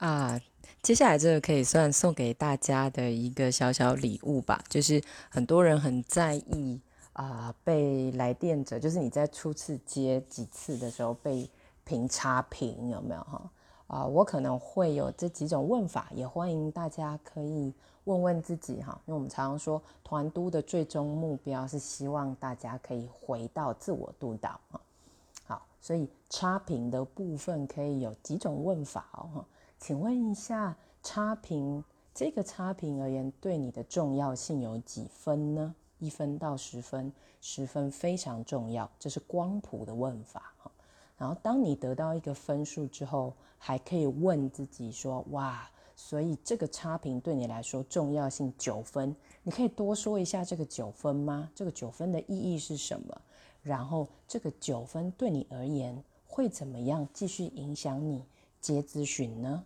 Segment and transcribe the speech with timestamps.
[0.00, 0.40] 啊，
[0.82, 4.64] 接下来这个可以算送给大家的一个小小礼物吧。
[4.66, 6.80] 就是很多人很在意
[7.12, 11.46] 啊，被来电者，就是你在初次接几次的时候被
[11.84, 13.50] 评差评有没有哈？
[13.88, 17.70] 啊，我可能会有这几种问法，也欢迎大家可以
[18.04, 18.98] 问问自己哈。
[19.04, 24.80] 因为我们常常说，团督的最终目标是希望大家可以回到自我督导哈。
[25.44, 29.44] 好，所以差评的部分可以有几种问法哦。
[29.80, 31.82] 请问一下，差评
[32.12, 35.74] 这个差评而言，对你的重要性有几分呢？
[35.98, 37.10] 一分到十分，
[37.40, 40.70] 十分非常重要，这是光谱的问法哈。
[41.16, 51.50] 然后，当你得到一个分数之后，还可以问自己说：哇，所以这个差评对你来说重要性九分，你可以多说一下这个九分吗？
[51.54, 53.18] 这个九分的意义是什么？
[53.62, 58.22] 然后，这个九分对你而言会怎么样继续影响你？
[58.60, 59.64] 接咨询呢？